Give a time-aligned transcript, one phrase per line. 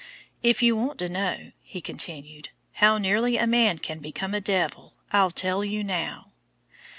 [0.41, 4.95] "If you want to know," he continued, "how nearly a man can become a devil,
[5.13, 6.31] I'll tell you now."